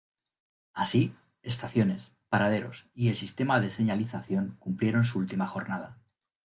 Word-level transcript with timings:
Así, 0.73 1.13
estaciones, 1.43 2.11
paraderos 2.27 2.89
y 2.95 3.09
el 3.09 3.15
sistema 3.15 3.59
de 3.59 3.69
señalización 3.69 4.55
cumplieron 4.59 5.03
su 5.03 5.19
última 5.19 5.45
jornada. 5.45 5.99